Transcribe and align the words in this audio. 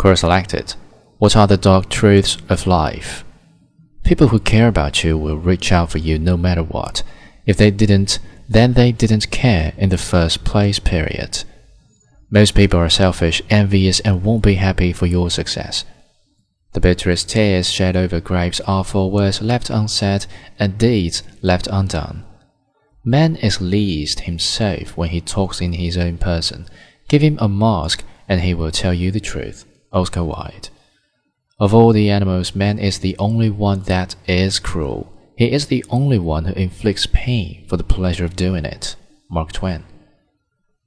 Quora 0.00 0.16
selected. 0.16 0.76
What 1.18 1.36
are 1.36 1.46
the 1.46 1.58
dark 1.58 1.90
truths 1.90 2.38
of 2.48 2.66
life? 2.66 3.22
People 4.02 4.28
who 4.28 4.40
care 4.40 4.66
about 4.66 5.04
you 5.04 5.18
will 5.18 5.36
reach 5.36 5.70
out 5.72 5.90
for 5.90 5.98
you 5.98 6.18
no 6.18 6.38
matter 6.38 6.62
what. 6.62 7.02
If 7.44 7.58
they 7.58 7.70
didn't, 7.70 8.18
then 8.48 8.72
they 8.72 8.92
didn't 8.92 9.30
care 9.30 9.74
in 9.76 9.90
the 9.90 9.98
first 9.98 10.42
place, 10.42 10.78
period. 10.78 11.44
Most 12.30 12.54
people 12.54 12.80
are 12.80 12.88
selfish, 12.88 13.42
envious, 13.50 14.00
and 14.00 14.24
won't 14.24 14.42
be 14.42 14.54
happy 14.54 14.94
for 14.94 15.04
your 15.04 15.28
success. 15.28 15.84
The 16.72 16.80
bitterest 16.80 17.28
tears 17.28 17.70
shed 17.70 17.94
over 17.94 18.20
graves 18.20 18.62
are 18.62 18.84
for 18.84 19.10
words 19.10 19.42
left 19.42 19.68
unsaid 19.68 20.24
and 20.58 20.78
deeds 20.78 21.22
left 21.42 21.68
undone. 21.70 22.24
Man 23.04 23.36
is 23.36 23.60
least 23.60 24.20
himself 24.20 24.96
when 24.96 25.10
he 25.10 25.20
talks 25.20 25.60
in 25.60 25.74
his 25.74 25.98
own 25.98 26.16
person. 26.16 26.68
Give 27.08 27.20
him 27.20 27.36
a 27.38 27.50
mask, 27.50 28.02
and 28.26 28.40
he 28.40 28.54
will 28.54 28.70
tell 28.70 28.94
you 28.94 29.10
the 29.10 29.20
truth. 29.20 29.66
Oscar 29.92 30.24
Wilde. 30.24 30.70
Of 31.58 31.74
all 31.74 31.92
the 31.92 32.10
animals, 32.10 32.54
man 32.54 32.78
is 32.78 32.98
the 32.98 33.16
only 33.18 33.50
one 33.50 33.82
that 33.82 34.16
is 34.26 34.58
cruel. 34.58 35.12
He 35.36 35.52
is 35.52 35.66
the 35.66 35.84
only 35.90 36.18
one 36.18 36.44
who 36.44 36.54
inflicts 36.54 37.06
pain 37.06 37.66
for 37.68 37.76
the 37.76 37.84
pleasure 37.84 38.24
of 38.24 38.36
doing 38.36 38.64
it. 38.64 38.96
Mark 39.30 39.52
Twain. 39.52 39.84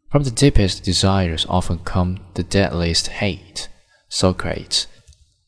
From 0.09 0.23
the 0.23 0.31
deepest 0.31 0.83
desires 0.83 1.45
often 1.49 1.79
come 1.79 2.19
the 2.35 2.43
deadliest 2.43 3.07
hate. 3.07 3.67
Socrates. 4.09 4.87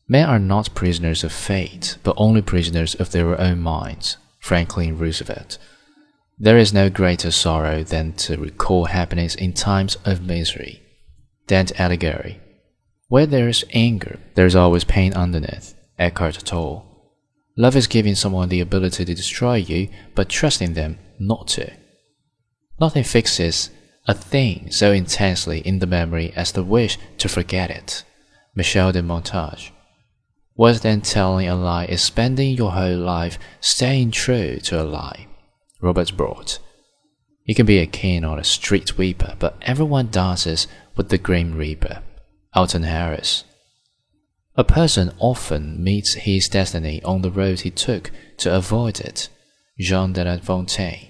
Men 0.07 0.29
are 0.29 0.39
not 0.39 0.75
prisoners 0.75 1.23
of 1.23 1.31
fate, 1.31 1.97
but 2.03 2.15
only 2.17 2.41
prisoners 2.41 2.95
of 2.95 3.11
their 3.11 3.39
own 3.39 3.59
minds. 3.61 4.17
Franklin 4.39 4.97
Roosevelt. 4.97 5.57
There 6.37 6.57
is 6.57 6.73
no 6.73 6.89
greater 6.89 7.31
sorrow 7.31 7.83
than 7.83 8.13
to 8.13 8.37
recall 8.37 8.85
happiness 8.85 9.33
in 9.33 9.53
times 9.53 9.97
of 10.05 10.21
misery. 10.21 10.81
Dante 11.47 11.73
Alighieri. 11.75 12.39
Where 13.15 13.25
there 13.25 13.47
is 13.47 13.63
anger, 13.71 14.19
there 14.33 14.45
is 14.45 14.57
always 14.57 14.83
pain 14.83 15.13
underneath. 15.13 15.73
Eckhart 15.97 16.35
Tolle. 16.43 16.85
Love 17.55 17.77
is 17.77 17.87
giving 17.87 18.13
someone 18.13 18.49
the 18.49 18.59
ability 18.59 19.05
to 19.05 19.13
destroy 19.13 19.55
you, 19.55 19.87
but 20.15 20.27
trusting 20.27 20.73
them 20.73 20.97
not 21.17 21.47
to. 21.55 21.71
Nothing 22.77 23.05
fixes 23.05 23.69
a 24.05 24.13
thing 24.13 24.69
so 24.69 24.91
intensely 24.91 25.59
in 25.59 25.79
the 25.79 25.87
memory 25.87 26.33
as 26.35 26.51
the 26.51 26.61
wish 26.61 26.97
to 27.19 27.29
forget 27.29 27.69
it. 27.71 28.03
Michel 28.53 28.91
de 28.91 29.01
Montaigne. 29.01 29.71
Worse 30.57 30.81
than 30.81 30.99
telling 30.99 31.47
a 31.47 31.55
lie 31.55 31.85
is 31.85 32.01
spending 32.01 32.57
your 32.57 32.73
whole 32.73 32.97
life 32.97 33.39
staying 33.61 34.11
true 34.11 34.57
to 34.63 34.81
a 34.81 34.83
lie. 34.83 35.27
Robert 35.79 36.17
Brault. 36.17 36.59
You 37.45 37.55
can 37.55 37.65
be 37.65 37.77
a 37.77 37.87
king 37.87 38.25
or 38.25 38.37
a 38.37 38.43
street 38.43 38.97
weeper, 38.97 39.37
but 39.39 39.55
everyone 39.61 40.09
dances 40.11 40.67
with 40.97 41.07
the 41.07 41.17
Grim 41.17 41.55
Reaper. 41.55 42.01
Alton 42.55 42.83
Harris. 42.83 43.43
A 44.55 44.63
person 44.63 45.11
often 45.19 45.83
meets 45.83 46.13
his 46.13 46.47
destiny 46.47 47.03
on 47.03 47.21
the 47.21 47.29
road 47.29 47.59
he 47.59 47.69
took 47.69 48.11
to 48.37 48.55
avoid 48.55 49.01
it. 49.01 49.27
Jean 49.77 50.13
de 50.13 50.23
La 50.23 50.37
Fontaine. 50.37 51.09